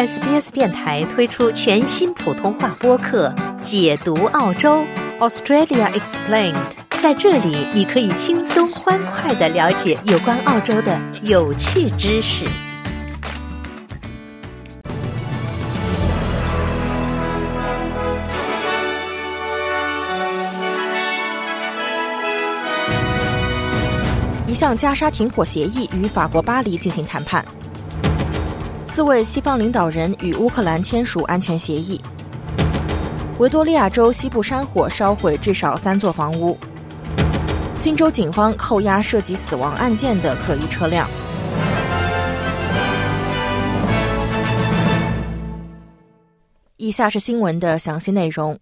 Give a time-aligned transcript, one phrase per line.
[0.00, 3.28] SBS 电台推出全新普通话播客
[3.60, 4.82] 《解读澳洲
[5.18, 6.54] Australia Explained》。
[7.02, 12.46] 在这里，你可以轻松欢快的了解有关澳洲的有趣知识。
[24.46, 27.44] 一项加沙停火协议与法国巴黎进行谈判。
[28.90, 32.00] 四位西方领导人与乌克兰签署安全协议。
[33.38, 36.58] 维多利亚州西部山火烧毁至少三座房屋。
[37.78, 41.08] 新州警方扣押涉及死亡案件的可疑车辆。
[46.76, 48.58] 以下是新闻的详细内容。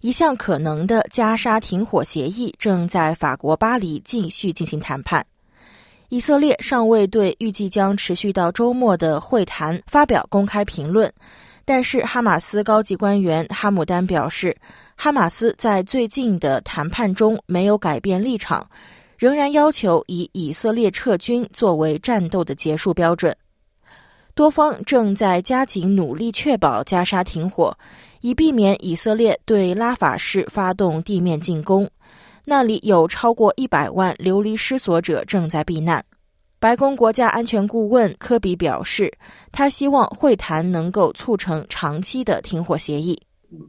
[0.00, 5.24] 一项可能的加沙停火协议正在法国巴黎继续进行谈判。
[6.14, 11.12] 以色列尚未对预计将持续到周末的会谈发表公开评论，
[11.64, 14.56] 但是哈马斯高级官员哈姆丹表示，
[14.94, 18.64] 哈马斯在最近的谈判中没有改变立场，
[19.18, 23.36] 仍然要求以以色列撤军作为战斗的结束标准。
[24.36, 27.76] 多方正在加紧努力确保加沙停火，
[28.20, 31.90] 以避免以色列对拉法市发动地面进攻。
[32.46, 36.04] 那里有超过一百万流离失所者正在避难。
[36.64, 39.12] 白宫国家安全顾问科比表示，
[39.52, 43.20] 他希望会谈能够促成长期的停火协议。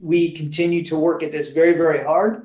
[0.00, 2.42] We continue to work at this very, very hard.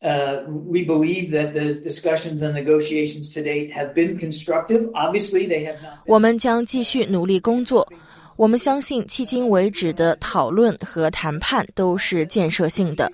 [0.00, 4.90] Uh, we believe that the discussions and negotiations to date have been constructive.
[4.92, 6.00] Obviously, they have not.
[6.06, 7.86] 我们将继续努力工作。
[8.34, 13.08] 我们相信，迄今为止的讨论和谈判都是建设性的。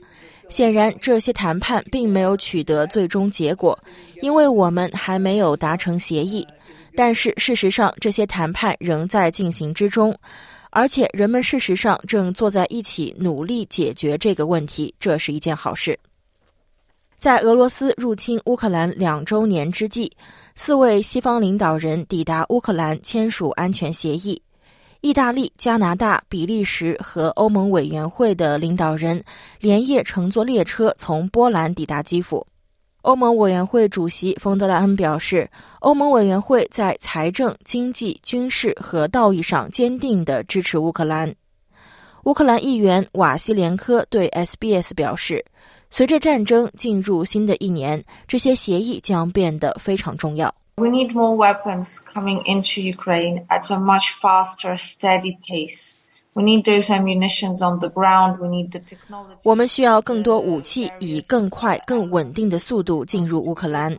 [0.48, 3.78] 显然，这些谈判并没有取得最终结果，
[4.22, 6.46] 因为我们还没有达成协议。
[6.96, 10.16] 但是，事实上，这些谈判仍在进行之中，
[10.70, 15.98] 而且人们事实上正坐在一起努力解决这个问题，这是一件好事。
[17.18, 20.10] 在俄罗斯入侵乌克兰两周年之际，
[20.54, 24.40] 四位西方领导人抵达乌克兰签署安全协议。
[25.00, 29.22] 意大利、加拿大、比利时和欧盟委员会的领导人
[29.60, 32.44] 连夜乘坐列车从波兰抵达基辅。
[33.02, 35.48] 欧盟委员会主席冯德莱恩表示，
[35.80, 41.32] 欧盟委员会在财政、经济、军事和道义上坚定地支持乌克兰。
[42.24, 45.44] 乌克兰议员瓦西连科对 SBS 表示，
[45.90, 50.52] 随着战争进入新的一年，这些协议将变得非常重要。
[50.78, 55.96] We need more weapons coming into Ukraine at a much faster, steady pace.
[56.34, 58.38] We need those ammunitions on the ground.
[58.38, 59.38] We need the technology.
[59.42, 63.98] 我们需要更多武器，以更快、更稳定的速度进入乌克兰。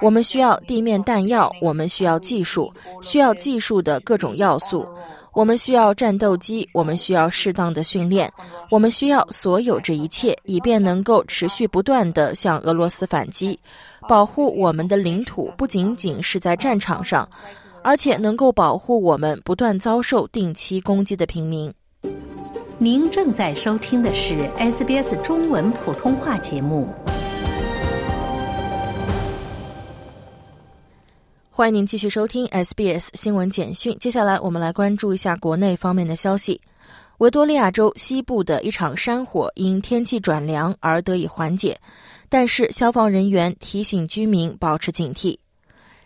[0.00, 4.86] 我们需要地面弹药，我们需要技术，需要技术的各种要素。
[5.32, 8.30] 我们需要战斗机，我们需要适当的训练，
[8.70, 13.58] 我们需要所有这一切，以便能够持续不断地向俄罗斯反击。
[14.08, 17.28] 保护我们的领土不仅仅是在战场上，
[17.82, 21.72] 而且能够保护我们不断遭受定期攻击的平民。
[22.78, 26.88] 您正在收听的是 SBS 中文普通话节目。
[31.60, 33.94] 欢迎您继续收听 SBS 新闻简讯。
[34.00, 36.58] 接下来，我们来关注一下国内方面的消息。
[37.18, 41.78] 维多利亚州西部的一场山火因天气转凉而得以缓解。
[42.30, 45.36] 但是，消防人员提醒居民保持警惕。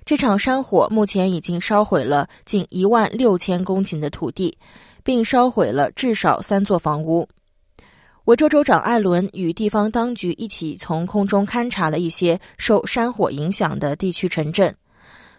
[0.04, 4.58] 这场山火目前已经烧毁了近一万六千公顷的土地，
[5.04, 7.28] 并烧毁了至少三座房屋。
[8.24, 14.74] 维州州长艾伦与地方当局一起从空中勘察了一些受山火影响的地区城镇。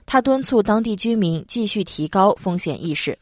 [0.05, 3.17] 他敦促当地居民继续提高风险意识。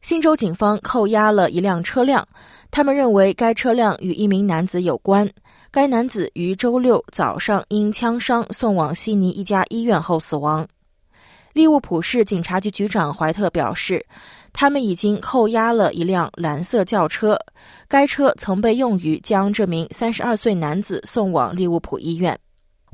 [0.00, 2.26] 新州警方扣押了一辆车辆，
[2.70, 5.30] 他们认为该车辆与一名男子有关。
[5.70, 10.66] 该男子于周六早上因枪伤送往悉尼一家医院后死亡。
[11.52, 14.04] 利物浦市警察局局长怀特表示，
[14.52, 17.38] 他们已经扣押了一辆蓝色轿车，
[17.88, 22.38] 该车曾被用于将这名三十二岁男子送往利物浦医院。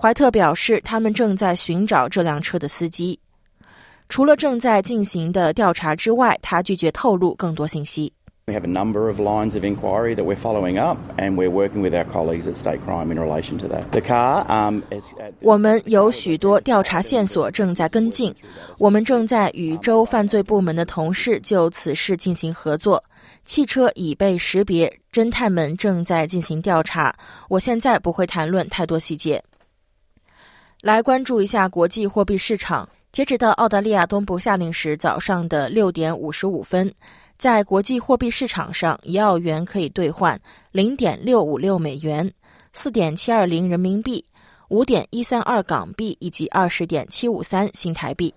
[0.00, 3.18] 怀特表示，他们正在寻找这辆车的司机。
[4.08, 8.12] 除了正在进行的调查之外，他拒绝透露更多信息。
[8.46, 11.92] We have a number of lines of inquiry that we're following up, and we're working with
[11.92, 13.90] our colleagues at State Crime in relation to that.
[13.90, 15.04] The car, um, is,
[15.40, 18.32] 我们有许多调查线索正在跟进，
[18.78, 23.02] 我们正在与州犯罪部门的同事就此事进行合作。
[23.44, 27.12] 汽车已被识别，侦探们正在进行调查。
[27.48, 29.42] 我现在不会谈论太多细节。
[30.80, 36.92] 来关注一下国际货币市场，截止到澳大利亚东部夏令时早上的六点五十五分。
[37.36, 40.40] 在国际货币市场上，一澳元可以兑换
[40.70, 42.32] 零点六五六美元、
[42.72, 44.24] 四点七二零人民币、
[44.68, 48.32] 五点一三二港币以及二十点七五三新台币。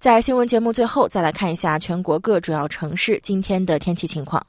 [0.00, 4.44] 在新闻节目最后，再来看一下全国各主要城市今天的天气情况。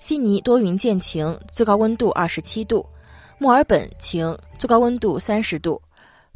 [0.00, 2.82] 悉尼多云见晴，最高温度二十七度；
[3.38, 5.78] 墨尔本晴，最高温度三十度；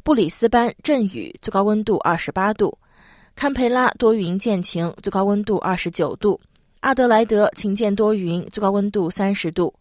[0.04, 2.76] 布里斯班阵雨，最高温度二十八度；
[3.34, 6.38] 堪培拉多云见晴，最高温度二十九度；
[6.80, 9.72] 阿德莱德晴间多云，最高温度三十度；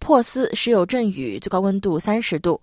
[0.00, 2.60] 珀斯时有阵雨，最高温度三十度；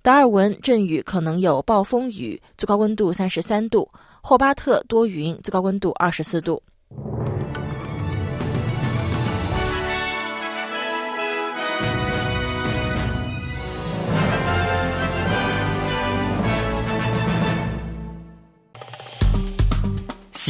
[0.00, 3.86] 达尔文阵雨可能有暴风雨，最高温度三十三度；
[4.22, 6.62] 霍巴特多云，最高温度二十四度。